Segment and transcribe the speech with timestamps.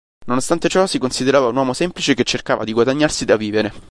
[0.25, 3.71] Nonostante ciò si considerava un uomo semplice che cercava di guadagnarsi da vivere.